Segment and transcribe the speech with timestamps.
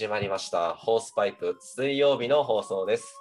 [0.00, 3.20] 始まりましたホースパイプ水曜日の放送です。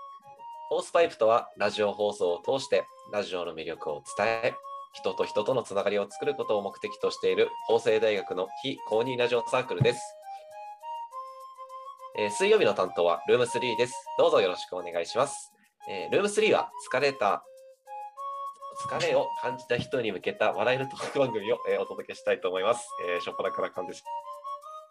[0.70, 4.54] ホースパイプとはラジオ放送を通してラジオの魅力を伝え、
[4.94, 10.00] 人と人とのつながりを作ることを目的としている法政大学の非公認ラジオサークルです。
[12.18, 13.94] えー水曜日の担当はルーム3です。
[14.18, 15.52] どうぞよろしくお願いします。
[15.90, 17.44] えールーム3は疲れた
[18.90, 22.88] 疲れを感じた人に向けた笑いのトーク番組を、えーお届けしたいと思います。
[23.06, 23.94] えー、初っ端から噛んで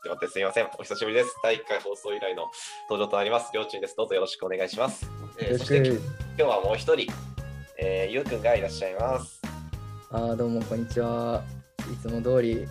[0.08, 0.68] しまってすみません。
[0.78, 1.36] お久しぶりです。
[1.42, 2.46] 第1回放送以来の
[2.88, 3.50] 登場となります。
[3.52, 3.94] りょうちんです。
[3.94, 5.10] どうぞよろしくお願いします。
[5.38, 5.98] えーそして今
[6.38, 7.12] 日はもう一人、
[7.78, 9.42] えーゆうくんがいらっしゃいます。
[10.10, 11.42] あーどうもこんにちは。
[11.92, 12.68] いつも通りよよ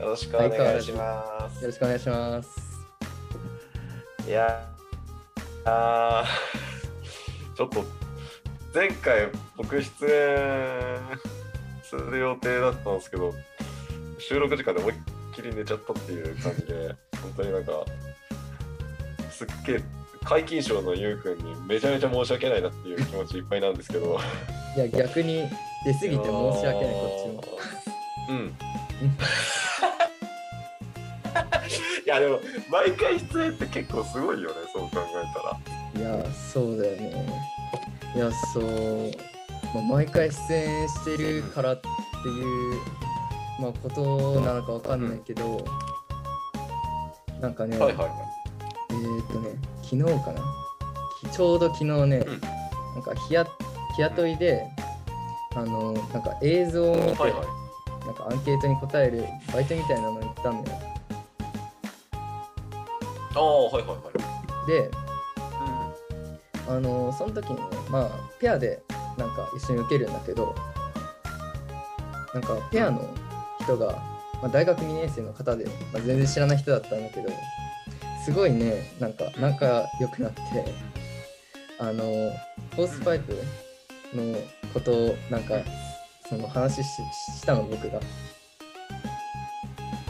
[0.00, 1.64] ろしくお願いします。
[1.64, 2.50] ろしくお願いします。
[4.28, 4.68] いや
[5.64, 7.82] あーちょっと
[8.74, 11.18] 前回僕出演
[11.82, 13.32] する予定だったんですけど
[14.18, 14.96] 収録時間で思いっ
[15.40, 17.84] きり寝ちゃったっていう感じで本当になんか
[19.30, 19.82] すっげえ
[20.22, 24.20] 皆勤賞のゆうくんにめちゃめちゃ申し訳ないなっていう気持ちいっぱいなんですけど。
[24.76, 25.48] いや逆に
[25.84, 27.44] 出過ぎて申し訳ないこっちも。
[28.28, 28.46] うん。
[32.04, 32.38] いやでも
[32.70, 34.98] 毎回出演って結構すごいよねそう考え
[35.94, 36.16] たら。
[36.16, 37.26] いやそうだよね。
[38.14, 39.10] いやそう、
[39.74, 41.88] まあ、毎回出演してるからって
[42.28, 42.80] いう、
[43.60, 45.64] まあ、ことなのかわかんないけど、
[47.40, 48.10] なんかね、はいはいはい。
[48.90, 49.50] えーっとね
[49.82, 50.42] 昨日かな？
[51.20, 52.40] きちょうど昨日ね、うん。
[52.94, 53.46] なんか日や
[53.96, 54.66] 日雇いで
[55.54, 57.46] あのなんか映像を見て、はいはい。
[58.06, 60.78] なんかアンケートに答えるバイトみたいなのに行ったんだよ。
[63.34, 63.94] ああはいはいは
[64.64, 64.66] い。
[64.66, 64.90] で、
[66.66, 68.82] あのその時にね、まあ、ペアで
[69.18, 70.54] なんか一緒に受けるんだけど、
[72.32, 73.08] なんかペアの
[73.70, 74.02] 人が、
[74.42, 77.28] まあ、大学2年生の方で、まあ、全然知らない人だったんだけど、
[78.24, 80.40] すごいね、なんか仲良くなって、
[81.78, 82.02] あの、
[82.76, 83.36] ホースパイプ
[84.14, 84.36] の
[84.74, 85.54] ことをなんか、
[86.28, 87.98] その話ししたの僕が。
[87.98, 88.04] は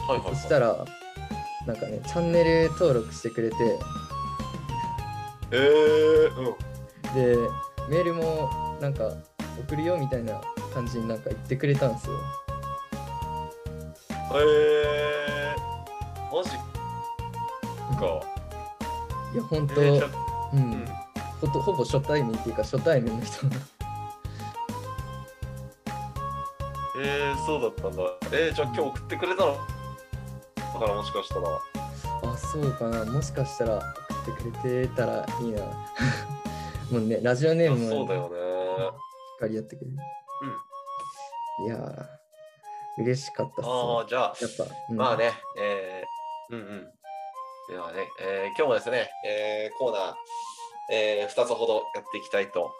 [0.07, 0.85] いはいはいそしたら、
[1.65, 3.55] なんかね、チャンネル登録してくれて、
[5.51, 6.45] えー、うん
[7.13, 7.37] で、
[7.89, 8.49] メールも
[8.81, 9.13] なんか
[9.67, 10.41] 送るよみたいな
[10.73, 12.13] 感じになんか言ってくれたんですよ。
[14.39, 16.49] えー、マジ？
[17.99, 18.21] か。
[19.33, 20.11] いや、本当、えー、じゃう
[20.53, 20.85] うんん、
[21.41, 23.37] ほとほぼ初対面っていうか初対面の人。
[27.03, 28.03] えー、そうだったんだ。
[28.31, 29.57] えー、じゃあ今日送ってくれたの？
[30.73, 31.41] だからもしかしたら。
[32.33, 33.05] あ、そうかな。
[33.05, 35.61] もしかしたら送ってくれてたらいいな。
[36.91, 38.35] もうね、ラジオネームそうだよね。
[39.37, 39.97] っかりやってくれる。
[41.65, 42.05] いやー、
[43.01, 43.67] 嬉しかったっす、ね。
[43.67, 46.91] ああ、じゃあ、やっぱ、うんまあね、えー、うんうん。
[47.69, 50.13] ではね、えー、今日もですね、えー、コーナー、
[50.91, 52.71] えー、2つほどやっていきたいと、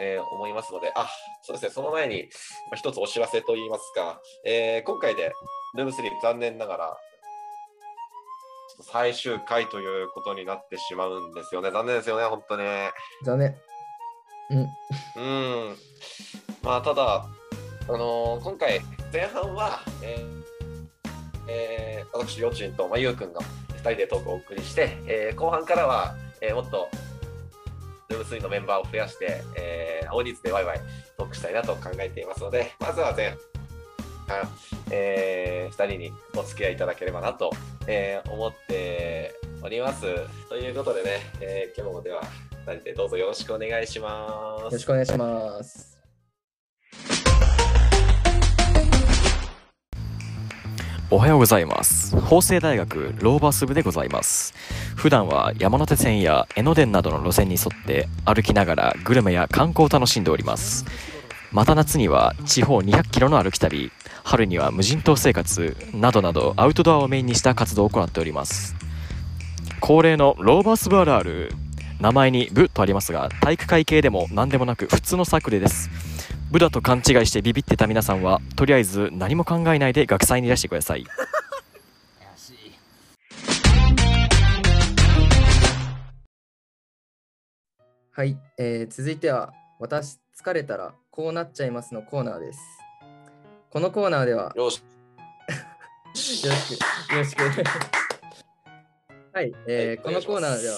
[0.00, 1.08] えー、思いますので、あ、
[1.42, 2.28] そうですね、その前に、
[2.70, 5.32] まあ、一つお知らせといいますか、えー、今回で、
[5.74, 6.96] ルーム3、残念ながら、
[8.80, 11.70] 最終回ということになってしまうんですよね。
[11.70, 12.62] 残念ですよね、本当に。
[13.24, 13.56] だね。
[14.50, 14.58] うん。
[15.16, 15.20] う
[15.72, 15.76] ん。
[16.62, 17.26] まあ、ただ、
[17.88, 18.80] あのー今回、
[19.12, 26.88] 前半は、えーえー私、よちんと、まあ、ゆうくんが2人でトークをお送りして、えー後半からは、えーもっと、
[28.10, 30.80] ルーム3のメンバーを増やして、えー、大人数でワイワイ
[31.16, 33.30] トークしたいなと考えていますので、まずは前
[34.26, 34.48] 半、
[34.90, 37.50] え2人にお付き合いいただければなと、
[37.86, 40.02] えー思っております。
[40.50, 42.22] ということでね、えー今日もでは
[42.66, 44.62] 2人でどうぞよろしくお願いします。
[44.64, 45.97] よろしくお願いします。
[51.10, 52.14] おはようございます。
[52.20, 54.52] 法政大学ローバス部でございます。
[54.94, 60.84] 普段は山手線や江ノ電などの路線に沿って歩きながらグルメや観光を楽しんでおります。
[61.50, 63.90] また夏には地方200キロの歩き旅、
[64.22, 68.76] 春には無人島生活などなどアウトドアをメインにした活動を行っております。
[69.80, 71.54] 恒例のローバス部あるある。
[72.00, 75.90] 名前に部とありますが、体育会系でも何でもなく普通のサークルです。
[76.50, 81.04] 部だと勘違いしてビビってた皆さんはとりあえず何も考えないで学祭にいらしてください
[88.18, 92.58] はい、えー続いては、私疲れたらこうなっちゃいますのコーナーです。
[93.70, 94.82] このコーナーでは、よし。
[96.44, 97.42] よろしく、よろしく。
[99.32, 100.74] はい、えーはいこのコーナーでは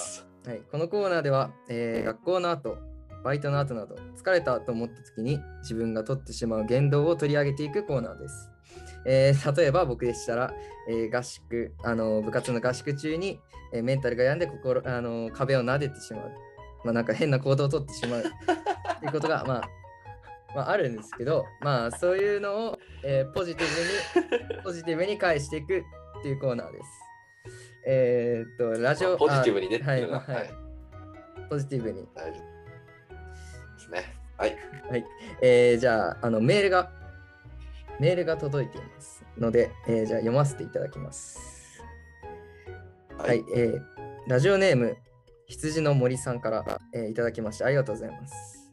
[0.49, 2.76] はい、このコーナーでは、えー学校の後、
[3.22, 8.50] バイトの後など、疲れたと思った時に自分が取ってしまう言動を取り上げていくコーナーです。
[9.06, 10.52] えー例えば僕でしたら、
[10.88, 13.40] えー合宿、あの部活の合宿中に、
[13.72, 16.31] えーメンタルが病んで心、あの壁を撫でてしまう。
[16.84, 19.69] まあなんか変な行動をとってしまうっていうことが、まあ、
[20.55, 23.67] まあ、あるんですけど、まあそういうのを、えーポジティ
[24.50, 26.84] ブに、ポジティブに返していくっていうコーナーです。
[27.87, 30.50] えーっと、ラジオ、まあポジティブにねはいはい
[31.49, 32.06] ポジティブに。
[33.91, 34.91] 大丈夫ですね。
[34.91, 35.05] はい。
[35.43, 36.91] えーじゃあ、あのメールが、
[37.99, 41.83] メールが届いていますので、えーじゃあ読ませていただきます。
[43.19, 43.81] ははい、えー
[44.27, 44.97] ラジオネーム、
[45.47, 48.71] 羊の森さんから、えーいただきまして、ありがとうございます。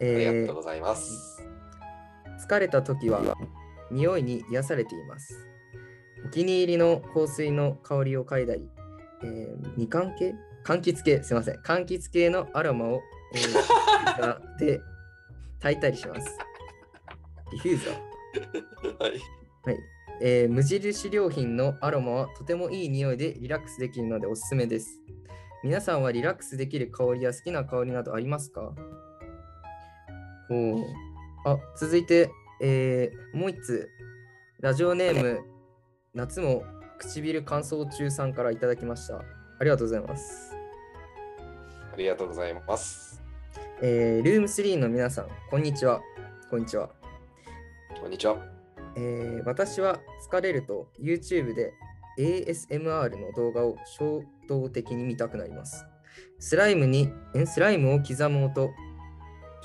[0.00, 1.42] ありえーがとうございます。
[2.46, 3.20] 疲れた時は
[3.90, 5.46] 匂いに癒されています。
[6.24, 8.68] お気に入りの香水の香りを嗅いだり、
[9.22, 10.34] えーみかん系？
[10.64, 11.56] 柑橘系、すいません。
[11.56, 13.00] 柑橘系のアロマを、
[13.34, 14.80] えーで
[15.60, 16.38] 炊いたりします。
[17.50, 19.02] ディフューザー。
[19.02, 19.10] はい。
[19.64, 19.78] はい。
[20.20, 25.00] えー無印良品のアロマはとてもいい匂いでリラックスできるのでおすすめです。
[25.64, 28.74] 皆さんはリラックスできる香りや好きな香りなどありますか？
[30.50, 30.84] おう
[31.44, 32.30] あ、続いて、
[32.60, 33.88] えーもう一つ、
[34.60, 35.40] ラジオネーム、
[36.14, 36.64] 夏も
[36.98, 39.16] 唇乾燥中さんからいただきました。
[39.16, 39.24] あ
[39.64, 40.54] りがとうございます。
[41.92, 43.11] ありがとうございます。
[43.84, 46.00] えールーム3の皆さん、こんにちは。
[46.48, 46.88] こんにちは。
[48.00, 48.36] こんにちは。
[48.94, 49.98] えー私は
[50.30, 51.74] 疲れると YouTube で
[52.16, 55.84] ASMR の動画を衝動的に見たくなります。
[56.38, 58.70] スライムにんスライムを刻む音、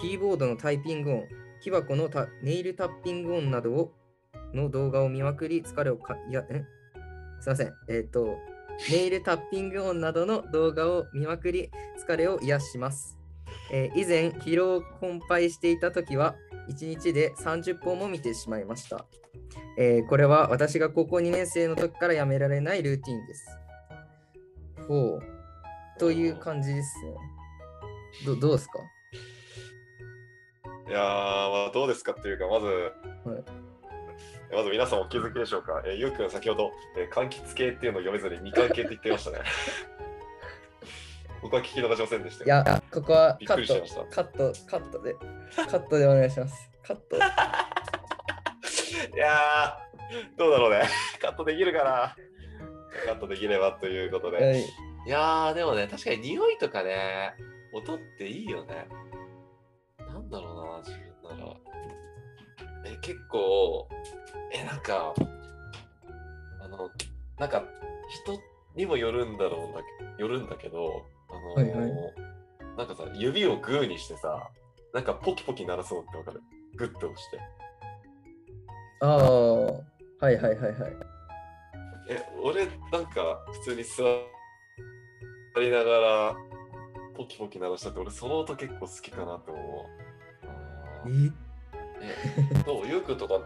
[0.01, 1.27] キーボードのタイピング音、
[1.61, 3.93] 木箱のタネイルタッピング音などを
[4.51, 7.73] の動画を見まくり疲れをかいやんすいません。
[7.87, 8.35] えっ、と、
[8.89, 11.69] ネイルタッピング音などの動画を見まくり
[12.03, 13.16] 疲れを癒します。
[13.71, 16.35] えー以前、疲労困憊していた時は
[16.69, 19.05] 1日で30本も見てしまいました。
[19.77, 23.45] えーこれは私が高校2年生の時からやめられないルーティンです。
[24.87, 25.19] ほう。
[25.99, 27.13] という感じですね。
[28.25, 28.79] どどうですか？
[30.87, 32.67] いやー、まあ、どうですかっていうか、まず、
[34.53, 35.81] まず皆さんお気づきでしょうか？
[35.85, 39.39] えー、ゆうくん先ほど、えー、柑橘系っていうのを読めずにみかん系って言ってましたね。
[41.47, 42.55] 僕は聞き逃しませんでしたいよ。
[42.55, 45.15] や、ここはカットくりしました、カット、カットで、
[45.55, 46.69] カットでお願いします。
[46.83, 47.15] カット。
[49.15, 50.81] いやー、どうだろうね。
[51.21, 52.17] カットできるかな。
[53.05, 54.37] カットできればということで。
[54.45, 54.59] はい。
[54.59, 54.65] い
[55.05, 57.33] やー、でもね、確かに匂いとかね、
[57.73, 58.89] 音っていいよね。
[59.99, 60.91] なんだろうな、自
[61.21, 61.55] 分なら。
[62.85, 63.87] え、結構、
[64.51, 65.13] え、なんか、
[66.61, 66.89] あの、
[67.39, 67.63] なんか、
[68.25, 68.37] 人
[68.75, 69.79] にもよるんだろうんだ
[70.17, 71.91] けよるんだけど、あのーはいはい
[72.77, 74.49] なんかさ、指をグーにしてさ、
[74.93, 76.41] なんかポキポキ鳴らすのってわかる？
[76.75, 77.39] グッと押して。
[79.01, 79.81] ああ、はい
[80.21, 80.73] はいはいはい。
[82.09, 84.03] え、俺なんか普通に座
[85.59, 86.35] りながら
[87.15, 90.45] ポキポキ鳴らしたって俺その音結構好きかなって思う。
[90.47, 91.09] あえ？
[91.09, 91.31] ー
[92.61, 92.87] え、どう？
[92.87, 93.39] ゆうくんとか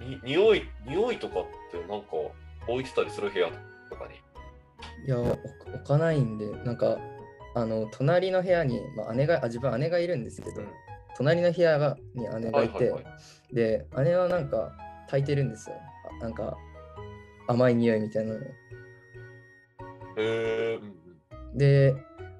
[0.00, 2.08] に匂い匂いとかってなんか
[2.68, 3.48] 置いてたりする部屋
[3.90, 4.20] とかに？
[5.06, 5.38] いや、置
[5.74, 6.98] 置かないんで、なんか、
[7.54, 10.62] あの、隣の部屋に、まあ、姉が、あ、自分姉がいるんですけど、
[11.16, 13.04] 隣の部屋がに姉がいて、はい。
[13.52, 14.72] で、姉はなんか
[15.06, 15.76] 炊いてるんですよ。
[16.20, 16.56] あなんか
[17.46, 18.42] 甘い匂いみたいなのを。
[18.42, 18.48] へ
[20.16, 20.86] えー、うん
[21.52, 21.58] うん。
[21.58, 21.94] で、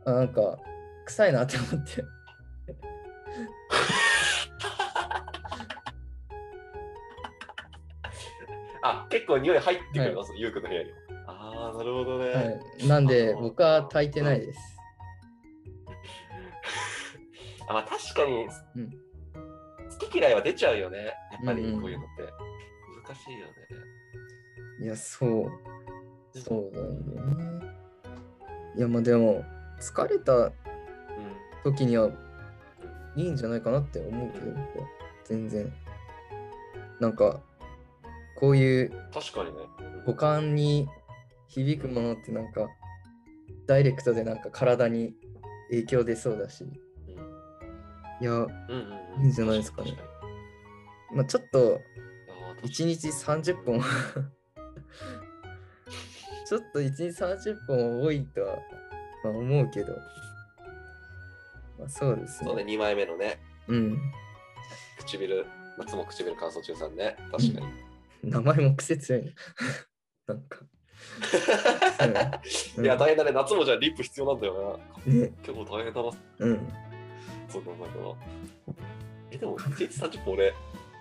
[0.04, 0.58] あなんか
[1.06, 2.04] 臭いなって思って。
[8.82, 11.03] あ、結構匂い入ってくるの、そのゆうくんの部屋にも。
[11.64, 12.30] ああ、なるほどね。
[12.30, 12.42] は
[12.80, 14.60] い、なんで僕は炊いてないです。
[17.68, 19.04] あまあ確かに、うん
[20.00, 20.98] 好き嫌いは出ちゃうよね。
[21.04, 22.22] やっぱりうんうんこういうのって。
[23.06, 23.52] 難しいよね。
[24.80, 26.38] いや、そう。
[26.38, 27.66] そうだよね。
[28.76, 29.44] いや、まあでも、
[29.80, 30.52] 疲れたうん。
[31.62, 32.10] 時には
[33.14, 34.86] いいんじゃないかなって思うけど、僕は
[35.24, 35.72] 全然。
[36.98, 37.40] なんか、
[38.36, 39.62] こういう確かにね。
[40.06, 40.88] 五感に
[41.54, 42.68] 響くものってなんか、
[43.66, 45.14] ダイレクトでなんか体に
[45.70, 46.64] 影響出そうだし。
[46.64, 46.74] うん
[48.20, 48.48] いや、うんうん
[49.18, 49.96] うんいいんじゃないですかね
[51.12, 51.80] まあちょっと、
[52.28, 53.80] あー確1日30本
[56.46, 58.58] ちょっと1日30本は多いとは、
[59.24, 59.92] まあ、思うけど、
[61.78, 62.72] まあ、そうですそうね、ね。
[62.74, 63.98] 2枚目のね、うん。
[64.98, 65.46] 唇、
[65.78, 67.16] 夏も唇乾燥中さんね。
[67.30, 68.30] 確かに。
[68.30, 69.32] 名前も癖強いな。
[70.34, 70.60] なんか。
[72.76, 73.32] うんいや、大変だね。
[73.32, 75.12] 夏もじゃあリップ必要なんだよな。
[75.12, 76.10] ね、今日も大変だな。
[76.38, 76.68] うん。
[77.48, 78.14] そう考えたら。
[79.30, 80.52] え、でも、1日30本俺、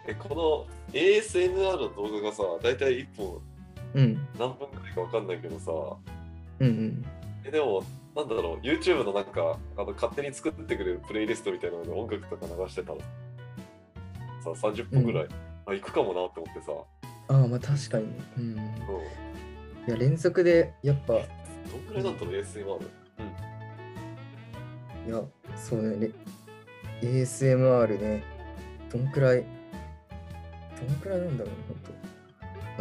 [0.08, 3.42] え、この ASMR の動画がさ、だいたい1本
[3.96, 4.28] うん。
[4.40, 5.72] 何分くらいかわかんないけどさ、
[6.60, 7.06] うんうん。
[7.46, 7.84] えでも、
[8.16, 13.00] なんだろう、YouTube のなんか、あの勝手に作ってくれるプレイリストみたいなので音楽とか流してたら
[14.44, 15.28] さ、30分ぐらい、
[15.66, 16.72] あ、行くかもなって思ってさ、
[17.30, 18.24] ああ、まあ確かにね。
[18.38, 18.44] うん。
[18.44, 18.60] うん。
[19.88, 21.24] いや、連続でやっぱ、どん
[21.88, 22.82] くらいなんだろう、ASMR。
[25.08, 25.22] いや、
[25.58, 26.10] そうね、
[27.02, 28.24] レ ASMR ね、
[28.92, 29.44] どんくらい、
[30.88, 31.92] どんくらいなんだろうね、ほんと。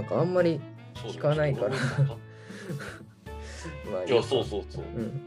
[0.02, 0.60] なんかあんまり、
[0.94, 1.68] 聞かないから。
[1.68, 1.72] い
[3.90, 4.84] まあ、や、そうそうそう。
[4.84, 5.20] うん。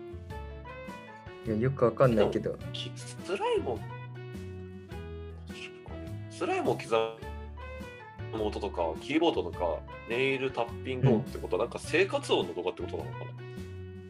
[1.45, 3.79] いや、よくわかんないけど、きスライムを
[6.29, 6.85] スライムを刻
[8.33, 9.79] む音とかキーボードとか
[10.09, 11.57] ネイルタッピング音ってこと？
[11.57, 13.25] は、なんか生活音の動画ってことなのかな？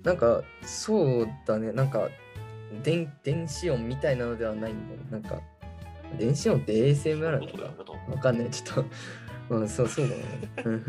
[0.04, 2.10] なんか、そうだね、なんか、
[2.84, 5.00] 電電子音みたいなのではないんだよ。
[5.10, 5.42] なんか、
[6.20, 8.86] 電子音って ASMR なのそういうことだよね多分わかんない、ちょっと。
[9.50, 10.24] うん、そうそうだね。
[10.66, 10.84] う ん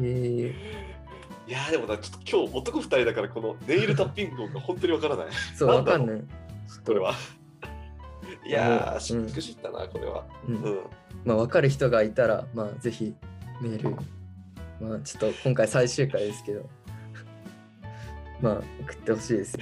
[0.00, 6.22] えー、いやーでもなちょっと今日男二人だからこのネイルタッピング音が本当にわからないそう、わかない。
[6.86, 7.14] これは。
[8.46, 10.24] いやー、しうんっくしったな、これは。
[10.46, 10.78] うんうん。
[11.24, 13.14] まあ、わかる人がいたら、まあ、ぜひ
[13.60, 13.96] メール、
[14.80, 16.68] まあ、ちょっと今回最終回ですけど、
[18.40, 19.60] まあ、送ってほしいですよ。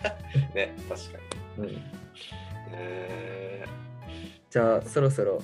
[0.54, 1.18] ね、確か
[1.58, 1.66] に。
[1.68, 1.82] うん、
[2.72, 3.64] え
[4.50, 5.42] じゃあ、そろそろ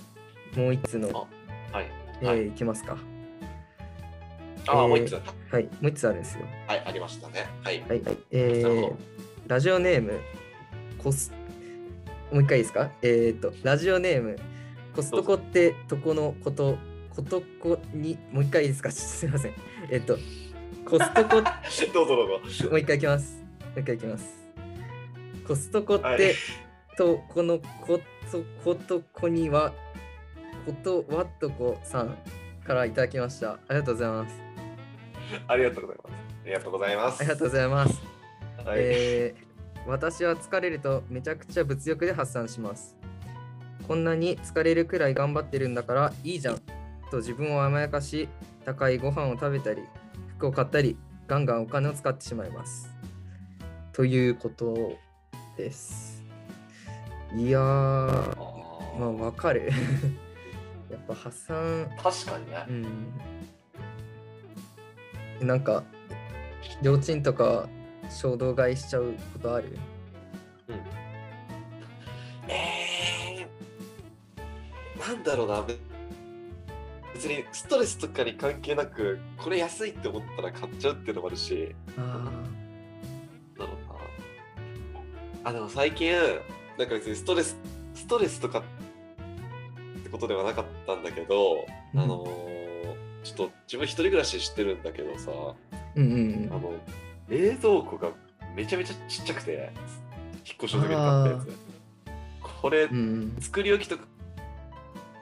[0.56, 1.86] もう一つの、ー、はい。
[2.22, 2.96] えーはいいきますか。
[4.66, 5.12] あー、えーもう一つ。
[5.52, 6.44] はい、もう一つあるんですよ。
[6.66, 7.46] はい、ありましたね。
[7.62, 7.80] はい。
[7.82, 8.96] はい、えーなるほど、
[9.46, 10.20] ラジオネーム、
[10.98, 11.32] コス、
[12.32, 12.90] もう一回いいですか？
[13.02, 14.36] えっ、と、ラジオネーム、
[14.94, 16.78] コストコってとこのこと、
[17.14, 18.90] ことこに、もう一回いいですか？
[18.92, 19.52] すいません。
[19.90, 20.16] えっ、と、
[20.84, 21.42] コストコ、も
[21.94, 22.68] どうぞどうぞ。
[22.76, 23.40] う一回いきます。
[23.40, 24.48] もう一回いきます。
[25.46, 26.20] コストコって、はい
[26.96, 27.98] とこのこ
[28.30, 29.72] とことこには、
[30.66, 32.18] ことわっとこさん
[32.64, 33.52] からいただきました。
[33.52, 34.34] ありがとうございます。
[35.48, 36.12] ありがとうございます。
[36.44, 37.20] ありがとうございます。
[37.20, 38.02] ありがとうございます。
[38.66, 38.78] はい。
[38.80, 39.49] えー
[39.86, 42.96] 私は疲れるとめちゃくちゃ物欲で発散します。
[43.86, 46.60] こんなに疲れるくらい頑張ってるんだからいいじゃん
[47.10, 48.28] と自分を甘やかし
[48.64, 49.82] 高いご飯を食べたり
[50.36, 50.96] 服を買ったり
[51.26, 52.90] ガンガンお金を使ってしまいます。
[53.92, 54.96] ということ
[55.56, 56.22] です。
[57.36, 58.36] いやー、あ
[58.98, 59.70] まあわかる。
[60.90, 62.64] やっぱ発散、ー確かにね
[65.40, 65.44] う。
[65.44, 65.46] ん。
[65.46, 65.84] なんか、
[66.82, 67.68] 両親とか
[68.10, 69.78] 衝動買いしちゃうことある？
[72.48, 75.62] えー、なんだろうな。
[75.62, 75.76] べ
[77.14, 82.22] 別にストレスとかに関係なく、これ安いって思ったら買っちゃうっていうのもあるし、あなん
[83.58, 83.68] だろう
[85.44, 85.50] な。
[85.50, 86.12] あ、でも最近、
[86.78, 87.56] なんか別にストレス、
[87.94, 88.62] ストレスとかっ
[90.02, 92.00] てことではなかったんだけど、うん。
[92.00, 92.60] あのー
[93.22, 95.30] ちょっと自分一人暮らししてるんだけどさ、
[95.94, 96.48] うんうん。
[96.50, 96.72] あの、
[97.30, 98.10] 冷蔵庫が
[98.54, 99.72] めちゃめちゃちっちゃくて、
[100.46, 101.58] 引っ越しの時に買ったやつ。
[102.60, 102.96] これ、うん。
[102.96, 104.04] うん作り置きとか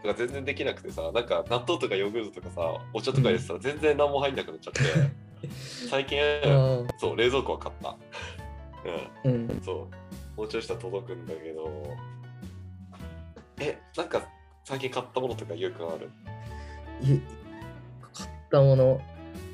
[0.04, 2.62] が全然できなくてさ、なんか納豆とかヨーグルトとかさ、
[2.92, 4.80] お茶とか入れてたら全然何も入んなくなっちゃって、
[5.88, 7.88] 最近、あそう、冷蔵庫は買った。
[7.90, 7.94] ー
[9.24, 9.50] うん。
[9.50, 10.38] うん、そう。
[10.38, 11.96] もうちょいしたら届くんだけど、
[13.60, 14.22] え、なんか
[14.64, 16.10] 最近買ったものとかよくある？
[17.02, 17.20] い
[18.12, 19.00] 買ったもの。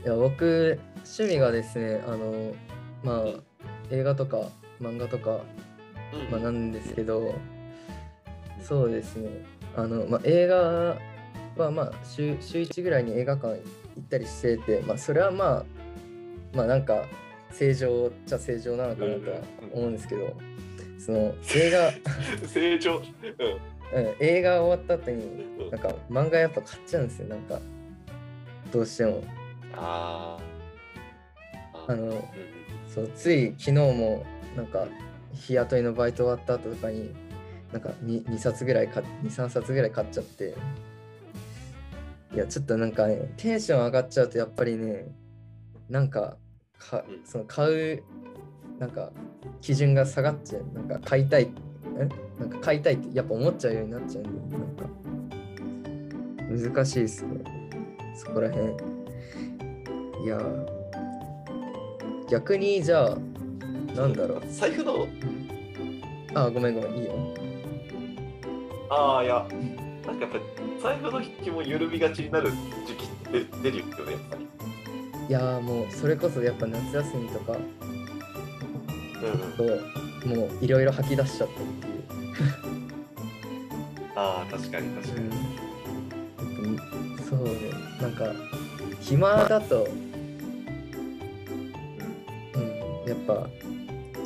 [0.05, 2.55] いや、僕、趣味がですね、あの、
[3.03, 3.25] まあ、
[3.91, 5.41] 映画とか漫画とか、
[6.13, 7.35] うんまあ、なんですけど、
[8.63, 9.31] そうですね、
[9.75, 10.57] あの、まあ、映画
[11.57, 13.61] は、まあ週、週1ぐらいに映画館行
[14.01, 15.65] ったりしてて、まあ、それはまあ、
[16.55, 17.07] まあ、なんか、
[17.51, 19.39] 正常っちゃ正常なのかなとは
[19.73, 20.37] 思うんですけど、
[20.99, 21.93] その、映画、
[22.47, 22.97] 成長。
[22.97, 23.03] うん。
[23.93, 27.59] うん、映画終わった後に、うんなんか、漫画やっぱ買っちゃうんですよ、なんか、
[28.71, 29.23] どうしても。
[29.77, 31.93] あー。
[31.93, 32.21] あの、うんうん
[32.87, 34.25] そうつい昨日も
[34.57, 34.87] なんか
[35.33, 37.13] 日雇いのバイト終わった後とかに
[37.73, 40.55] なんか 2, 2冊ぐらい買っ23冊ぐらい買っちゃって。
[42.33, 45.07] いやちょっとなんかねテンション上がっちゃうとやっぱりね
[45.89, 46.37] なんか
[46.79, 47.25] かうん。
[47.25, 48.03] その買う
[48.79, 49.11] なんか
[49.61, 50.65] 基準が下がっちゃう。
[50.73, 51.49] なんか買いたい
[51.99, 52.09] え？
[52.39, 54.85] なんか買いたいってやっぱ思っちゃうようになっちゃうんでなんか。
[56.75, 57.43] 難しいですね。
[58.15, 58.94] そこら辺
[60.25, 60.67] いやー
[62.31, 63.19] 逆にじゃあ
[63.95, 64.43] なんだろう。
[64.51, 65.07] 財布の、
[66.35, 67.13] あごめんごめんいいよ。
[68.91, 69.47] ああ、いや、
[70.05, 70.45] なんかやっぱり
[70.83, 72.51] 財布の紐緩みがちになる
[72.87, 73.09] 時期っ
[73.47, 74.45] て出るよね、やっぱり。
[75.29, 77.57] いやーもうそれこそやっぱ夏休みとか
[79.57, 82.05] ともういろいろ吐き出しちゃったっていう。
[84.17, 85.29] ああ、確かに確かに。
[86.59, 86.79] うん、
[87.19, 87.53] そうね。
[88.03, 88.27] なんか
[89.01, 90.14] 暇だと、うん、
[93.07, 93.49] やっぱ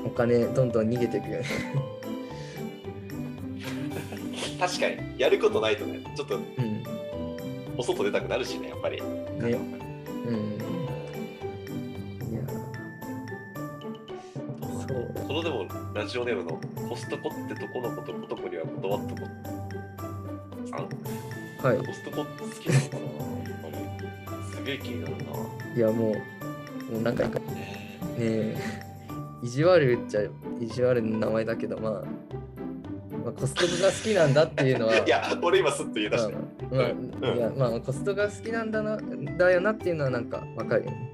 [0.05, 1.45] お金どんどん逃げていくよね。
[4.59, 6.83] 確かに、やることないとね、ちょっとうん。
[7.77, 9.01] お外出たくなるしね、やっぱり。
[9.01, 9.07] ね。
[9.07, 9.49] うん。
[12.31, 12.41] いや。
[14.89, 15.15] そう。
[15.27, 19.21] このでも、ラジオネームのコストコってとこのことことこには断っとこ
[20.67, 20.89] さん
[21.67, 21.79] はい。
[21.87, 22.25] コストコ好
[22.61, 24.45] きなのかな。
[24.57, 25.23] すげえ気になるな。
[25.77, 26.11] いやも
[26.91, 27.25] うもうなんか。
[27.25, 27.78] ねね
[28.19, 28.57] え
[29.43, 30.23] 意地悪っちゃ
[30.61, 36.31] 意地悪な名前だけどまあ、まあ、コストコが好きなんだっていうのは いや、俺今すっと言い出した。
[36.33, 36.39] よ。
[36.71, 37.13] まあ、うん。
[37.21, 38.99] まあ、いやまあコストが好きなんだな
[39.37, 41.13] だよなっていうのはなんかわかるよね、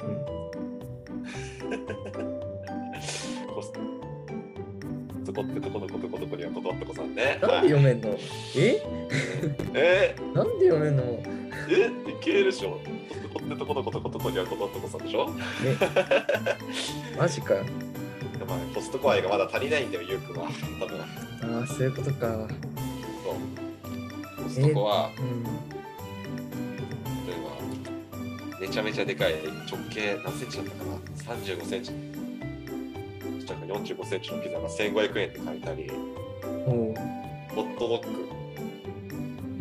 [3.55, 3.81] コスト
[5.33, 7.39] コってとこのことことこには断っとこさんね。
[7.43, 8.17] うん、なんで読めんの？
[8.57, 8.83] え？
[9.75, 10.17] え？
[10.35, 11.03] なんで読めんの？
[11.69, 11.91] え？
[12.11, 12.79] いけるでしょ
[13.35, 15.29] コストコってとこのことことこには断っとこさんでしょ？
[15.65, 15.77] え
[17.19, 17.65] マジかよ
[18.47, 20.49] まあ、コストコ愛がまだ足りないんだよ、ゆうくんは。
[20.79, 21.01] 多分。
[21.01, 22.27] ああそういうことか
[23.25, 23.31] そ
[24.41, 24.45] う。
[24.45, 25.43] コストコは、うん
[27.27, 27.37] 例え
[28.53, 29.35] ば、めちゃめちゃでかい
[29.67, 30.85] 直径何センチだったか
[31.33, 31.93] な ?35 センチ。
[33.47, 35.91] 近く45センチのピザが1500円で買えたり、
[36.67, 36.95] ホ
[37.63, 38.07] ットドッ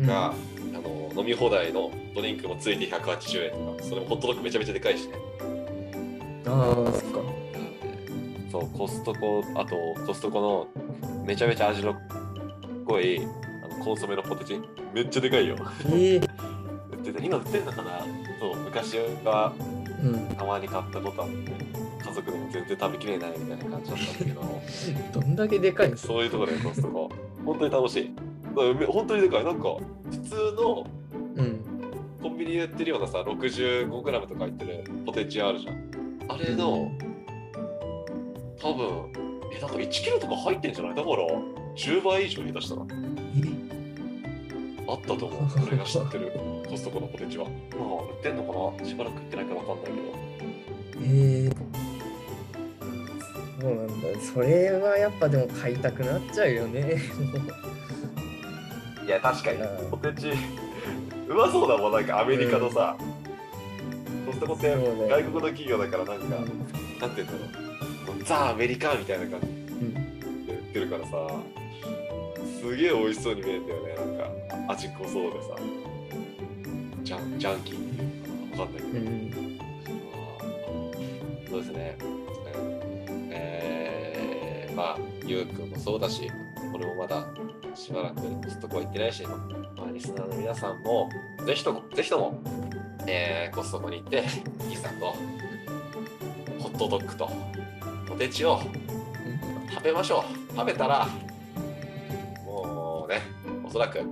[0.00, 0.34] グが、あ
[0.82, 5.14] の飲み放題のドリンクもついて180円とか、それもホットドッグめちゃめちゃでかいしね。
[6.46, 7.18] うん、ああそっか。
[8.52, 10.68] そう、コストコ、あとコストコの
[11.24, 11.94] めちゃめちゃ味の
[12.86, 13.18] 濃い
[13.64, 14.60] あのコンソメのポテチ、
[14.94, 15.56] めっちゃでかいよ。
[15.92, 17.24] ええ売ってた。
[17.24, 18.04] 今売ってんのかな？
[18.38, 18.94] そう、昔
[19.24, 19.52] は
[20.02, 20.36] うん。
[20.36, 21.52] たまに買ったことあって、
[22.08, 24.62] 家族でも全然食べきれないみたいな感じだったんだけど、
[25.20, 27.10] どんだけでかいそういうところでコストコ、
[27.44, 28.14] 本当に楽しい。
[28.86, 29.44] 本当にでかい。
[29.44, 29.76] なんか、
[30.10, 30.93] 普通のうん
[32.54, 35.90] コンビニで売ってるようなさ、65g とか入ってるポテチあるじゃん。
[36.28, 36.90] あれの、
[38.60, 39.12] 多分、
[39.52, 40.94] え、なんか1キロとか入ってんじゃない？
[40.94, 41.16] だから、
[41.76, 42.82] 10倍以上下手したら。
[44.86, 45.66] あったと思う。
[45.66, 46.32] 俺が知ってる
[46.68, 47.46] コストコのポテチは。
[47.46, 48.88] まあ、売ってんのかな？
[48.88, 49.96] しばらく売ってないからわかんないけど。
[51.02, 51.50] ええ
[53.60, 57.00] そうなんだそれはやっぱでも買いたくなっちゃうよね
[59.06, 60.32] いや、確かにうんポテチ、
[61.28, 62.96] うまそうだもん、なんかアメリカのさ、
[64.26, 65.08] コストコってそうね。
[65.08, 66.52] 外国の企業だから、なんか、なんて
[67.00, 67.58] 言うんだ
[68.06, 71.10] ろう、ザ・アメリカみたいな感じうんで売ってるからさ、
[72.60, 75.48] すげえ美味しそうに見えるんだよね、なんか、味濃そうでさ、
[77.02, 77.76] ジャンジャンキー。
[77.76, 78.98] っていうのかな、わかんないけど。
[78.98, 79.58] うん。
[81.50, 81.96] そうですね。
[82.00, 82.14] うん
[83.30, 86.30] えー、まあ、ゆうくんもそうだし、
[86.74, 87.24] 俺もまだ
[87.76, 89.36] しばらくコストコは行ってないし、ま
[89.86, 91.08] あ、リスナーの皆さんも、
[91.46, 92.40] ぜひとも、ぜひとも、
[93.06, 94.24] えーコストコに行って、
[94.68, 95.14] ピザと、
[96.58, 97.30] ホットドッグと、
[98.08, 98.60] ポテチを
[99.70, 100.56] 食べましょう。
[100.56, 101.06] 食べたら、
[102.44, 103.20] もうね、
[103.64, 104.06] おそらく、こ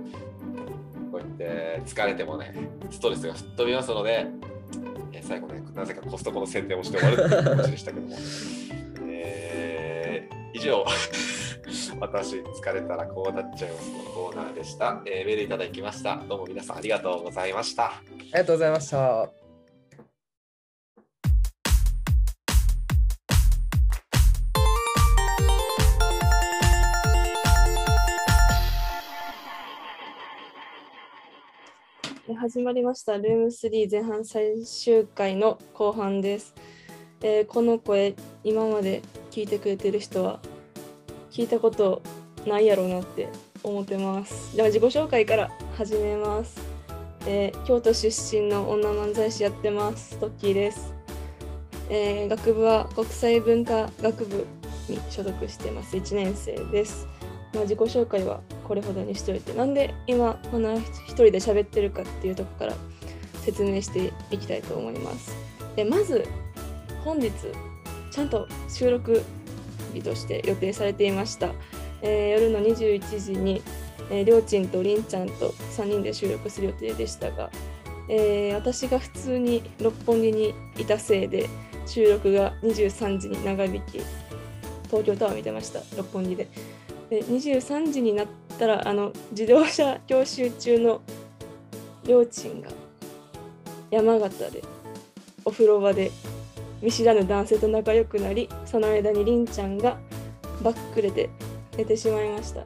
[1.15, 2.53] うやって疲れてもね、
[2.89, 4.25] ストレスが吹っ飛びますので、
[5.11, 8.15] えー最後ね、なぜかコストコの宣伝をして終わるという気持ちでしたけども。
[9.05, 10.85] えー以上、
[11.99, 15.01] 私、疲れたらこうなっちゃいますのコーナーでした。
[15.07, 16.17] えーメールいただきました。
[16.29, 17.85] どうも皆さんありがとうございました。
[17.85, 19.29] ありがとうございました。
[32.29, 36.53] え始まりましたルーム3前半最終回の後半です、
[37.21, 40.39] えーこの声今まで聞いてくれてる人は
[41.33, 42.03] 聞いたこと
[42.45, 43.27] ないやろうなって
[43.63, 44.55] 思ってます。
[44.55, 46.61] では自己紹介から始めます、
[47.25, 50.15] えー京都出身の女漫才師やってます。
[50.19, 50.93] トッキーです、
[51.89, 54.45] えー学部は国際文化学部
[54.87, 55.97] に所属してます。
[55.97, 57.07] 1年生です。
[57.55, 59.53] まあ、自己紹介はこれほどにしといて。
[59.53, 62.75] なんで今こんな一人で喋ってるかっていうとこから
[63.41, 65.35] 説明していきたいと思います。
[65.75, 66.27] でまず
[67.03, 67.31] 本日
[68.11, 69.23] ちゃんと収録
[69.93, 71.51] 日として予定されていました、
[72.01, 73.61] えー夜の21時に、
[74.09, 77.49] えーりょうちんとりんちゃんと3人で収録する予定でしたが、
[78.09, 81.49] えー私が普通に六本木にいたせいで
[81.85, 84.01] 収録が23時に長引き
[84.87, 85.79] 東京タワー見てました。
[85.97, 86.47] 六本木で。
[87.09, 88.27] で23時になっ
[88.57, 91.01] たらあの自動車教習中の
[92.05, 92.69] りょうちんが
[93.91, 94.63] 山形で
[95.45, 96.11] お風呂場で
[96.83, 99.97] 見知らぬ男性と仲良くなりその間にりんちゃんが
[100.61, 101.31] バックレて
[101.77, 102.59] 寝てしまいました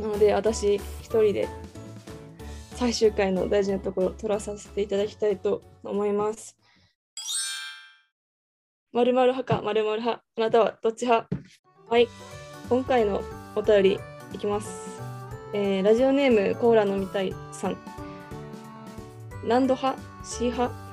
[0.00, 1.48] なので私一人で
[2.74, 6.56] 最終回の大事なところを取らさせていただきたいと思います。
[8.92, 11.28] 〇〇派か〇〇派、あなたはどっち派？
[11.90, 12.06] はい、
[12.68, 13.20] 今回の
[13.56, 14.00] お便り
[14.32, 15.00] いきます。
[15.52, 17.76] えーラジオネームコーラ飲みたいさん。
[19.44, 20.00] ランド派？
[20.24, 20.87] シー派？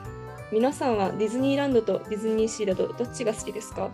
[0.51, 3.89] 皆さんはディズニーランドとディズニーシーだとどっちが好きですか？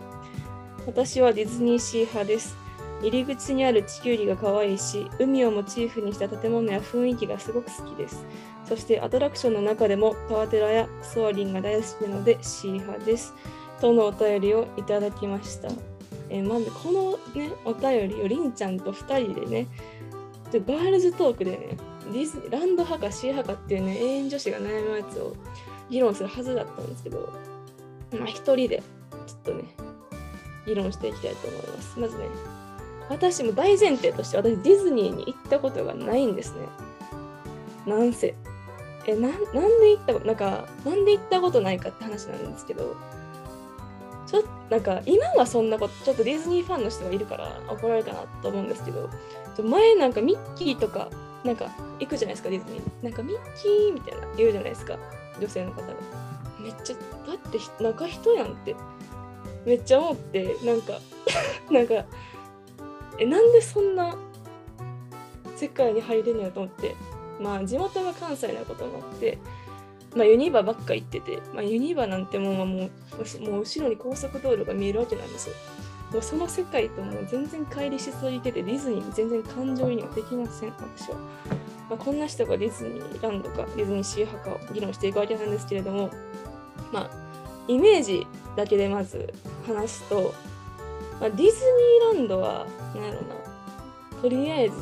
[0.86, 2.56] 私はディズニーシー派です。
[3.00, 8.24] 入り口にある地球儀が可愛いし、海をモチーフにした建物や雰囲気がすごく好きです。
[8.68, 13.34] そしてアトラクションの中でもタワテラやソアリンが大好きなので C 派です。
[13.80, 15.68] とのお便りをいただきました。
[16.28, 19.66] えまずこのね、お便りをりんちゃんと2人でね、
[20.52, 21.76] でガールズトークでね、
[22.12, 25.34] ディズニーランド派か C 派かっていうね、永遠女子が悩むやつを
[25.92, 27.32] 議論するはずだったんですけど、
[28.18, 28.82] まあ一人で
[29.26, 29.64] ちょっとね、
[30.66, 32.00] 議論していきたいと思います。
[32.00, 32.24] まずね、
[33.10, 36.66] 私も大前提として私ディズニーに行ったことがないんですね。
[37.86, 38.34] なんせ。
[39.06, 42.96] え、ななんで行ったことなんか、なんで行ったことないかって話なんですけど、
[44.26, 49.10] ちょっとなんか今はそんなこと、ちょっとディズニーファンの人がいるから怒られるかなと思うんですけど、
[49.56, 51.08] ちょ前なんかミッキーとか、
[51.44, 51.66] なんか
[51.98, 53.04] 行くじゃないですか、ディズニー。
[53.04, 54.96] なんかミッキーみたいな言うじゃないですか、
[55.38, 55.88] 女性の方が。
[56.60, 58.76] めっちゃ、だって中人やんって、
[59.64, 60.98] めっちゃ思って、なんか、
[61.70, 62.04] なんか、
[63.18, 64.16] え、なんでそんな
[65.56, 66.94] 世界に入れんやと思って、
[67.40, 69.38] まあ地元が関西なこともあって、
[70.14, 72.84] まあユニバばっか行ってて、まあユニバなんてもうもうも
[73.58, 75.54] う後ろに高速道路が見えるわけなんですよ。
[76.12, 81.16] もうその世界ともう全然乖離しすぎてて、ディズニーに全然感情移入できません、私は。
[81.92, 86.08] まあ、こんな人がディズニーランドかディズニーシー派かを議論していくわけなんですけれども、
[86.90, 87.10] まあ、
[87.68, 88.26] イメージ
[88.56, 89.30] だけでまず
[89.66, 90.32] 話すと、
[91.20, 93.34] まあ、ディズニーランドは、なんやろな、
[94.22, 94.74] とりあえず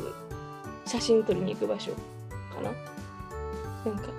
[0.85, 2.71] 写真撮りに行く場所かな。
[3.91, 4.09] なんか、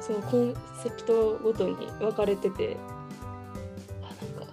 [0.00, 2.76] そのコンセプトごとに分かれてて、
[4.02, 4.52] あ、なんか、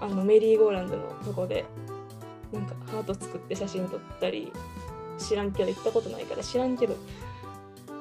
[0.00, 1.66] その、あのメリーゴーランドのとこで、
[2.54, 4.50] なんかハート作って写真撮ったり、
[5.18, 6.96] 知らんけど、行ったことないから知らんけど、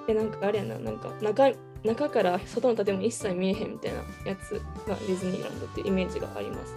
[0.07, 1.51] え、なんかあれやな、なんか中、
[1.83, 6.75] 中から外の建物一切見えへんみたいなやつがディズニーランドっていうイメージがあります。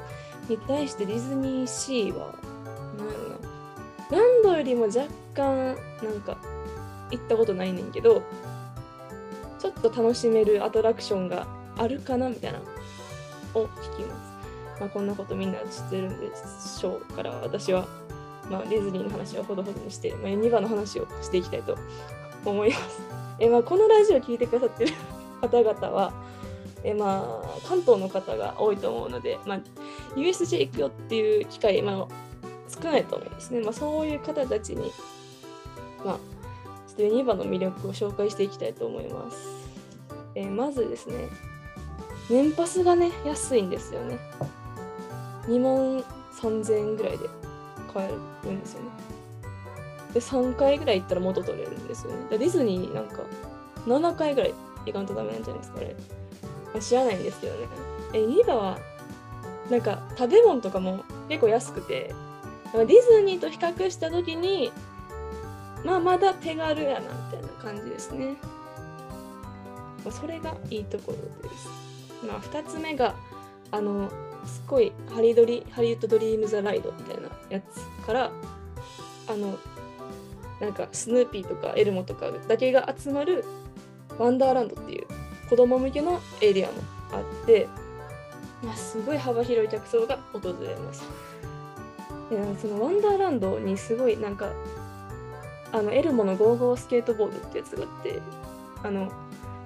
[0.48, 2.34] に対してディズニーシーは、
[2.98, 6.36] なんやろな、ランドよりも若干、なんか、
[7.10, 8.22] 行ったことないねんけど、
[9.58, 12.60] ちょっと楽しめるアトラクションがあるかなみたいな、
[13.54, 14.80] を聞きます。
[14.80, 17.86] まあ、こんなことみんな知ってるんでしょうから、私は、
[18.50, 21.78] まあ、ディズニーの話はほどほどにして、まあ、2番の話をしていきたいと
[22.44, 23.00] 思います。
[23.38, 24.92] えまあ、このラジオを聞いてくださってる
[25.40, 26.12] 方々は、
[26.82, 29.60] えまあ、関東の方が多いと思うので、まあ、
[30.16, 32.06] USJ 行くよっていう機会、まあ、
[32.68, 33.60] 少ないと思うんですね。
[33.60, 34.92] まあ、そういう方たちに、
[36.04, 36.14] まあ、
[36.86, 39.36] ちょっとユニバの魅力を紹介していきたいと思います。
[40.34, 41.28] えまずですね、
[42.28, 44.18] 年パスがね、安いんですよね。
[45.46, 46.04] 2万
[46.40, 47.28] 3000円ぐらいで
[47.92, 48.14] 買える
[48.48, 48.88] んですよね。
[50.14, 52.18] で、3回ぐらい行ったら元取れるんですよね。
[52.30, 53.22] ディズニーなんか
[53.86, 54.54] 7回ぐらい
[54.86, 55.96] 行かんとダメなんじゃないですか、あれ。
[56.76, 57.68] あ知らないんですけどね。
[58.12, 58.78] え、ユニバは、
[59.70, 62.12] なんか食べ物とかも結構安くて、
[62.72, 64.72] ディズニーと比較したときに、
[65.84, 68.36] まあまだ手軽やなみたいな感じですね。
[70.04, 71.68] ま、それがいいところです。
[72.26, 73.14] まあ2つ目が、
[73.70, 74.08] あの、
[74.46, 78.30] すごいハリドリハリウッドドリームザライドみたいなやつから、
[79.28, 79.58] あの、
[80.60, 83.44] なんかスヌーピーとかエルモとかだけが集まる
[84.18, 85.06] ワンダーランドっていう
[85.48, 86.74] 子供向けのエリアも
[87.12, 87.66] あって、
[88.62, 91.02] まあ、すごい幅広い客層が訪れます。
[92.30, 94.52] でそのワンダーランドにすごいなんか
[95.72, 98.20] あのエルモのゴーゴースケートボードってやつがあって
[98.84, 99.10] あの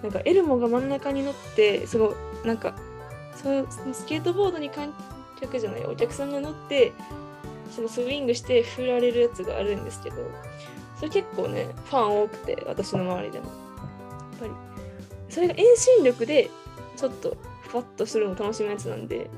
[0.02, 2.74] なんかエルモが真ん中に乗ってそのなんか
[3.36, 4.92] そのスケートボードに観
[5.40, 6.92] 客じゃないお客さんが乗って
[7.74, 10.16] そのスイングして振られるやつがあるんですけど
[10.96, 13.46] それ結構ねファン多くて私の周りでも。
[13.46, 13.54] やっ
[14.40, 14.50] ぱり。
[15.28, 16.50] それが遠心力で
[16.96, 19.28] ちょっとふわっとするの楽しむやつなんで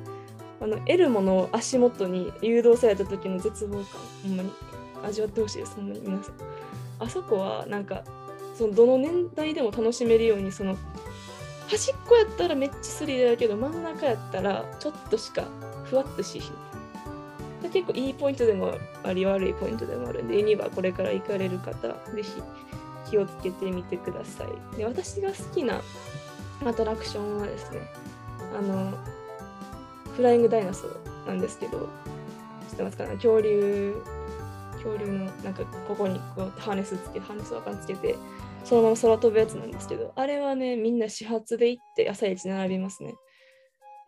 [0.60, 3.84] あのエルモの足元に誘導された時の絶望感
[4.22, 4.50] ほんまに。
[5.04, 6.00] 味わってほしいですほんまに。
[6.00, 6.34] 皆さん。
[6.98, 8.02] あそこはなんか
[8.54, 10.76] そのどの年代でも楽しめるようにその
[11.68, 15.44] 端っこやったらめっちゃスリルだけど真ん中やったらちょっとしか
[15.84, 16.52] ふわっとしひん。
[17.72, 22.42] 結構いいポイントでもあり悪いポイントでもあるんでユニバこれから行かれる方ぜひ
[23.10, 24.76] 気をつけてみてください。
[24.76, 25.80] で私が好きな
[26.64, 27.80] アトラクションはですね
[28.56, 28.92] あの
[30.16, 31.88] フライングダイナソーなんですけど
[32.70, 33.94] 知ってますかね恐竜
[34.74, 38.16] 恐竜のなんかここにこうハーネスつけハーネス輪っかつけて
[38.66, 43.14] そのまま空飛ぶやつなんですけどあれはねみんな始発で行って朝一並びますね。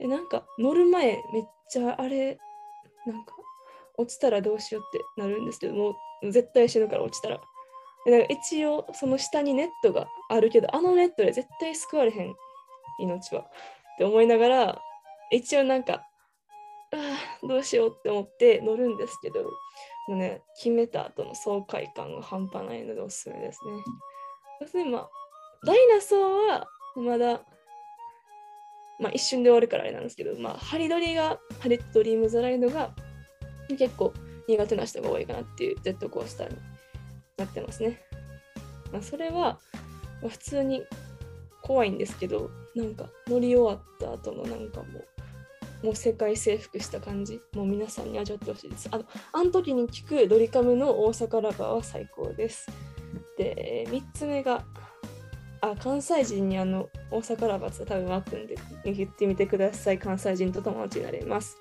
[0.00, 2.38] でなんか乗る前めっちゃあれ
[3.06, 3.34] なんか
[3.96, 7.40] 落ちたらどうしようってなるんですけどもう絶対死ぬから落ちたら。
[8.04, 12.34] でなんか一応その下にネットがあるけどあのネットで絶対救われへん
[13.00, 13.42] 命は。
[13.42, 13.44] っ
[13.98, 14.82] て思いながら
[15.30, 16.02] 一応なんか
[16.92, 19.50] あーどうしようって思って乗るんですけども
[20.08, 23.72] うね決めた後の爽快感が半端ないのでおすすめですね。
[24.60, 25.10] 要するにまあ
[25.64, 26.66] ダイナソーは
[26.96, 27.40] まだ
[28.98, 32.90] まあ一瞬で終わるからあれなんですけど、まあ、ハリドリが、ハリッドリームズライドが
[33.68, 34.12] 結構
[34.48, 36.56] 苦手な人が多いかなっていうジェットコースターに
[37.36, 38.00] なってますね。
[38.92, 39.58] まあ、それは、
[40.22, 40.82] ま普通に
[41.62, 45.00] 怖いんですけど、なんか乗り終わった後のなんかも
[45.82, 48.88] う、もう世界征服した感じ、もう皆さんに味わってほしいです。
[48.90, 52.66] あの、あの時に聞くドリカムの大阪ラバーは最高です。
[53.36, 54.64] で、3つ目が、
[55.60, 59.98] あ、関西人にあの大阪ラバーって多分湧くんで言ってみてください。
[59.98, 61.56] 関西人と友達になれます。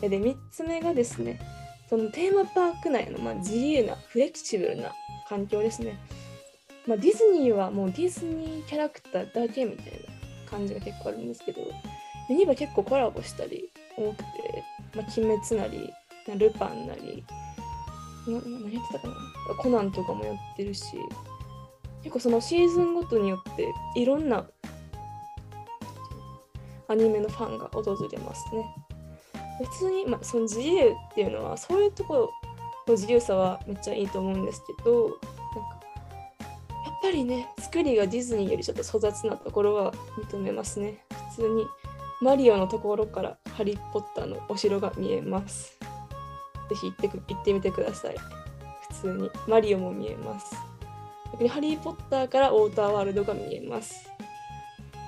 [0.00, 1.40] で、3つ目がですね、
[1.88, 4.92] そのテーマパーク内の、まあ、自由な、フレキシブルな
[5.28, 5.98] 環境ですね。
[6.86, 9.92] まあ、ディズニーはもうディズニーキャラクターだけみたい
[10.46, 11.60] な感じが結構あるんですけど、
[12.28, 14.24] ユニバ結構コラボしたり多くて、
[14.94, 15.92] まあ、鬼滅なり、
[16.38, 17.24] ルパンなり、
[18.26, 19.14] 何やってたかな
[19.56, 20.84] コナンとかもやってるし、
[22.02, 24.46] 結構そのシーズンごとによっていろんな
[26.88, 28.64] アニメのファンが訪れますね。
[29.60, 32.30] 別に、まあ、その自由っていうのはそういうところ
[32.88, 35.20] の自由さはめっちゃいいと思うんですけどなんか
[36.86, 39.92] やっぱりね作りがディズニーよりちょっと粗雑なところは
[40.30, 41.04] 認めますね。
[41.36, 41.66] 普通に
[42.20, 45.78] マリオのところからハリー・ポッターのお城が見えます。
[46.72, 48.16] ぜひ行ってく行ってみてください。
[48.92, 50.56] 普通にマリオも見えます。
[51.32, 54.10] 逆にハリー・ポッターからウォーターワールドが見えます。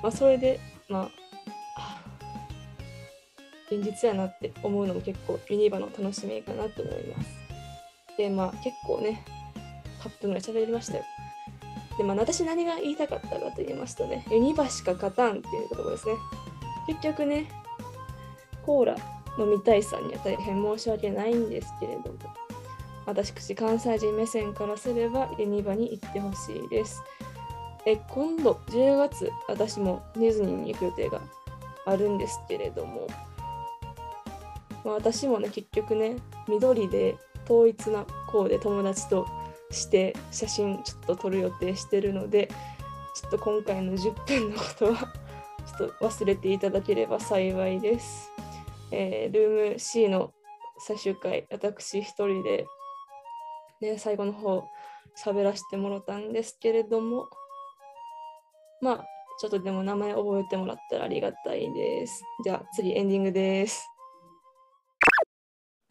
[0.03, 1.11] まあ、それで、まあ、
[3.71, 7.29] 現実やなって思うのも結構ユニバの楽しみかなと思います。
[8.19, 9.25] で、まあ結構ね、
[10.01, 11.05] 8分ぐらい喋りましたよ。
[11.97, 16.15] で、まあ私何が言いたかったかと言いますとね、ユニバしか勝たんっていうところですね。
[16.87, 17.51] 結局ね、
[18.65, 18.97] コーラ
[19.39, 22.19] 飲みたいさんには大変申し訳ないんですけれども、
[23.07, 27.03] 私関西人目線からすればユニバに行ってほしいです。
[27.87, 31.21] え今度10月私もディズニーに行く予定が
[31.85, 33.07] あるんですけれども、
[34.85, 36.17] まあ、私もね結局ね
[36.49, 39.27] 緑で統一なコーデ友達と
[39.71, 42.49] して写真ちょっと撮る予定してるので
[43.15, 45.13] ちょっと今回の10分のことは
[45.79, 48.34] ちょっと忘れていただければ幸いです。
[48.95, 50.33] えールーム C の
[50.79, 52.67] 最終回私一人で
[53.81, 54.65] ね、最後の方
[55.23, 57.29] 喋らせてもらったんですけれども、
[58.81, 59.05] まあ、
[59.41, 62.23] ちょっとでも名前覚えてもらったらありがたいです。
[62.45, 63.89] じゃあ次エンディングです。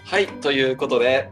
[0.06, 1.30] はい、ということで、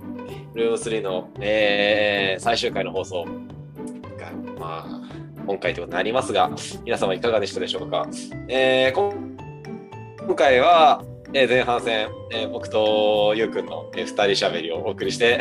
[0.53, 5.01] ルーム3の、えー最終回の放送が、まあ、
[5.45, 6.49] 今回ということになりますが、
[6.83, 8.07] 皆様いかがでしたでしょうか。
[8.47, 15.39] えー今回は、えー前半戦、えー僕とゆうくんの、えー、2人しゃべりをお送りして、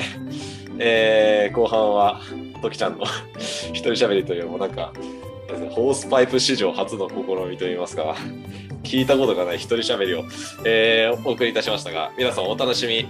[0.78, 2.20] えー後半は、
[2.62, 3.04] ときちゃんの
[3.72, 4.92] 一人しゃべりという、もなんか、
[5.70, 7.14] ホースパイプ史上初の試
[7.50, 8.14] みといいますか、
[8.84, 10.24] 聞いたことがない一人しゃべりを、
[10.64, 13.00] えーお送りいたしましたが、皆さんお楽しみ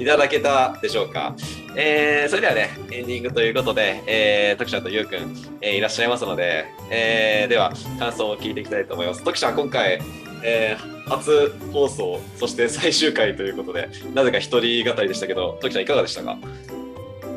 [0.00, 1.34] いただけたでしょうか。
[1.76, 9.22] えーそれではね、エンディングということで、えー、ときちゃんとゆうくん、えーいらっしゃいますので、えーでは、感想を聞いていきたいと思います。
[9.22, 10.00] ときちゃん、今回、
[10.42, 16.38] えー初放送、そして最終回ということで、なぜか一人語りでしたけど、ときちゃんいかがでしたか？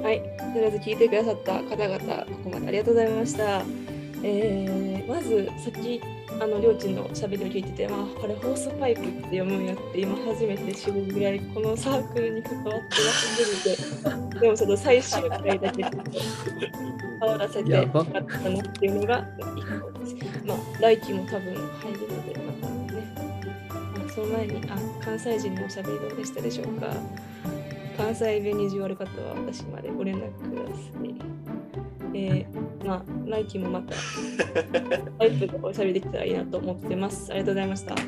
[0.04, 0.22] はい、
[0.54, 3.64] とりあえず聞いてくださった方々、ここまでありがとうございました。
[4.24, 6.02] えーまず、さっき、
[6.42, 15.98] あの、りょうちんのしゃべりを聞いてて、まあ、これ、ホースパイプって読むんやって、今初めて知るぐらい、このサークルに関わってらっしゃるので、でもちょっと最終回だけちょっと
[17.22, 20.16] 変わらせてやばよかったなっていうのが一個です。
[20.44, 22.75] まあ、来期も多分入るので、また
[24.16, 26.88] その前に、あ、関西人のおしゃべりどうでしたでしょうか？
[27.98, 30.72] 関西弁に意地悪かったは私までご連絡くださ
[31.04, 31.16] い。
[32.14, 33.94] えー、まあ、来期もまた、
[35.20, 37.30] タイプとかおしゃべりできたらいいなと思ってます。
[37.32, 37.94] ありがとうございました。
[37.94, 38.04] あり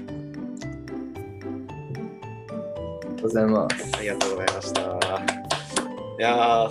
[3.15, 3.97] がとうございます。
[3.97, 4.81] ありがとうございました。
[4.81, 6.69] いやー、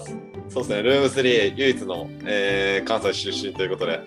[0.49, 4.01] そうですね、ルーム3唯一の、えー関西出身ということで、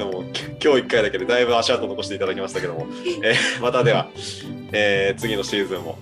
[0.00, 2.86] でもき今日1回だけでだいぶ足跡残していただきましたけども、
[3.22, 4.08] えーまたでは、
[4.72, 5.98] えー次のシーズンも、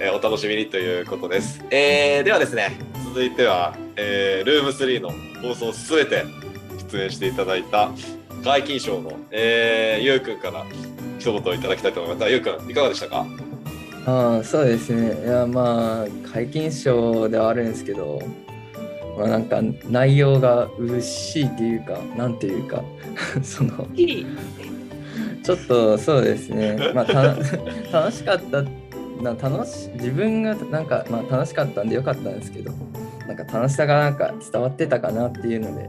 [0.00, 1.60] えーお楽しみにということです。
[1.70, 2.72] えーではですね、
[3.06, 5.10] 続いては、えールーム3の
[5.42, 6.24] 放送すべて
[6.90, 7.90] 出演していただいた
[8.42, 10.64] 解禁賞の、えー、ゆうくんから
[11.18, 12.30] 一言いただきたいと思います。
[12.32, 13.26] ゆうくん、いかがでしたか？
[14.06, 18.20] ああそうですねいやまあ皆勤賞ではあるんですけど
[19.16, 22.82] まあなんか内容がうしいっていうかなんていうか
[23.42, 23.70] その
[25.42, 26.78] ちょっとそうですね。
[26.94, 27.36] まあた
[27.92, 28.62] 楽しかった
[29.22, 32.72] な楽し自分がなんかまあ楽しかったんでよかったんですけど
[33.26, 35.86] なんか楽しさがなんか伝わってたかなっていうので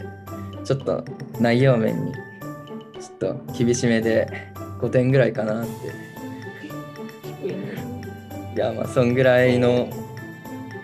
[0.63, 1.03] ちょっと
[1.39, 4.27] 内容面にちょっと厳しめで
[4.79, 6.05] 5点ぐらいかなって。
[8.55, 9.89] いやまあそんぐらいの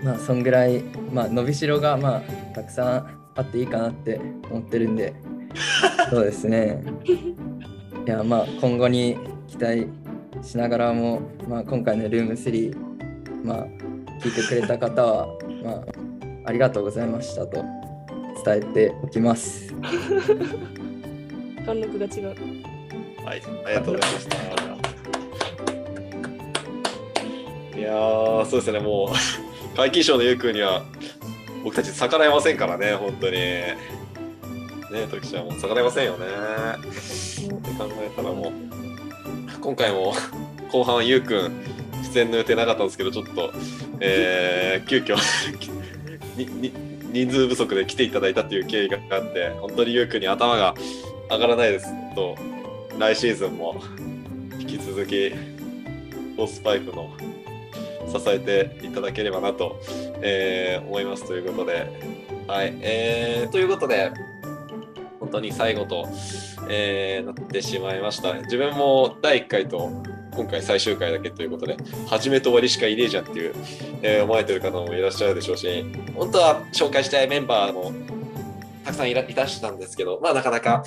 [0.04, 0.84] まあそんぐらい
[1.14, 2.22] まあ伸びしろがまあ
[2.54, 5.14] たくさんあっていいかなって思ってるんで。
[6.10, 6.82] そうですね。
[8.06, 9.88] いやまあ今後に期待
[10.42, 12.76] しながらもまあ今回のルーム3
[13.44, 13.68] まあ
[14.22, 15.28] 聞いてくれた方は
[15.64, 15.84] まあ
[16.46, 17.64] ありがとうございましたと
[18.44, 19.74] 伝えておきます。
[21.66, 22.28] 貫禄が違う。
[23.24, 24.38] はい、ありがとうございました。
[27.78, 29.10] いやー、そうですね、もう、
[29.74, 30.84] 皆勤賞のゆうくんには、
[31.64, 33.34] 僕たち逆らえませんからね、本当に。
[33.34, 33.78] ね、
[35.10, 36.26] 時ちゃんも逆らえませんよね。
[36.26, 40.14] って考えたらもう、今回も
[40.72, 41.64] 後半は、ゆうくん、
[42.14, 43.54] 出演の予定なかったんですけど、ちょっと、
[44.02, 45.16] えー、急遽
[46.36, 46.74] にに
[47.14, 50.76] 人数不足で来ていただいたっていう経緯があって、本当にゆうくんに頭が
[51.30, 52.36] 上がらないですと、
[53.00, 53.82] 来シーズンも
[54.60, 55.30] 引き続き
[56.36, 57.10] ホースパイプの
[58.12, 59.80] 支えていただければなと、
[60.22, 61.88] えー思いますということで、
[62.48, 64.12] はい、えーということで
[65.20, 66.08] 本当に最後と、
[66.70, 68.34] えーなってしまいました。
[68.42, 69.90] 自分も第1回と
[70.34, 73.54] 今回最終回だけということで初めと終わりしかいねえじゃんっていう、
[74.02, 77.92] えー思われてる方もいらっしゃるでしょうし本当は紹介したいメンバーも
[78.86, 80.84] たくさんいらいたしたんですけどまあなかなか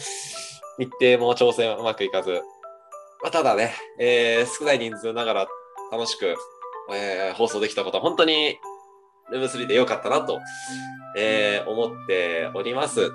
[0.78, 2.42] 日程も調整うまくいかず、
[3.22, 5.46] まあ、ただね、えー少ない人数ながら
[5.92, 6.34] 楽しく、
[6.92, 8.58] えー放送できたことは本当に
[9.32, 10.40] ルーム3で良かったなと、
[11.18, 13.10] えー思っております。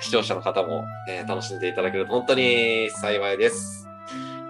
[0.00, 3.86] 視聴者の方も、えー楽しんでいただけると本当に幸いです。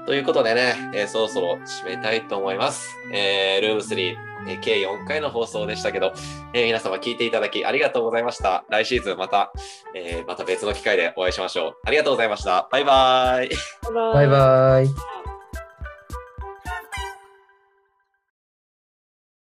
[0.07, 2.97] ということでね、えーそろそろ締めたいと思います。
[3.13, 4.17] えールーム3、
[4.49, 6.13] えー計4回の放送でしたけど、
[6.53, 8.65] えー皆様聞いていただきありがとうございました。
[8.71, 9.53] 来シーズンまた、
[9.95, 11.75] えーまた別の機会でお会いしましょう。
[11.85, 12.69] ありがとうございました。
[12.71, 13.51] バイバイ。
[13.93, 15.24] バイバイ